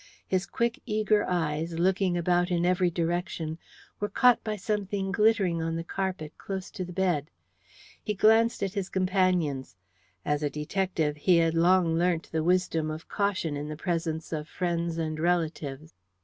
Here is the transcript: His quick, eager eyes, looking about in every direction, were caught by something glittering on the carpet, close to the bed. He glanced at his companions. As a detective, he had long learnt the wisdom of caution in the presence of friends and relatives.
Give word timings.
His 0.27 0.47
quick, 0.47 0.81
eager 0.87 1.23
eyes, 1.29 1.77
looking 1.77 2.17
about 2.17 2.49
in 2.49 2.65
every 2.65 2.89
direction, 2.89 3.59
were 3.99 4.09
caught 4.09 4.43
by 4.43 4.55
something 4.55 5.11
glittering 5.11 5.61
on 5.61 5.75
the 5.75 5.83
carpet, 5.83 6.33
close 6.39 6.71
to 6.71 6.83
the 6.83 6.91
bed. 6.91 7.29
He 8.03 8.15
glanced 8.15 8.63
at 8.63 8.73
his 8.73 8.89
companions. 8.89 9.75
As 10.25 10.41
a 10.41 10.49
detective, 10.49 11.17
he 11.17 11.37
had 11.37 11.53
long 11.53 11.93
learnt 11.99 12.29
the 12.31 12.41
wisdom 12.43 12.89
of 12.89 13.07
caution 13.09 13.55
in 13.55 13.67
the 13.69 13.77
presence 13.77 14.33
of 14.33 14.47
friends 14.47 14.97
and 14.97 15.19
relatives. 15.19 15.93